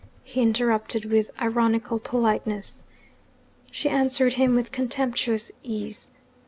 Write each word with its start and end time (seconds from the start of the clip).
he 0.23 0.41
interrupted 0.41 1.05
with 1.05 1.29
ironical 1.39 1.99
politeness. 1.99 2.81
She 3.69 3.87
answered 3.87 4.33
him 4.33 4.55
with 4.55 4.71
contemptuous 4.71 5.51
ease. 5.61 6.09